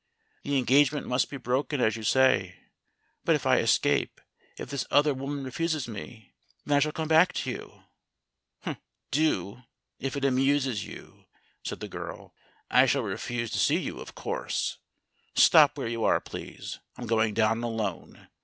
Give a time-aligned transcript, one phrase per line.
[0.41, 2.55] The engagement must be broken, as you say.
[3.23, 4.19] But if I escape
[4.57, 6.33] if this other woman refuses me,
[6.65, 8.75] then I shall come back to you."
[9.11, 9.61] "Do,
[9.99, 11.25] if it amuses you,"
[11.63, 12.33] said the girl.
[12.71, 14.79] "I shall refuse to see you, of course.
[15.35, 18.27] Stop where you are, please I'm going down alone.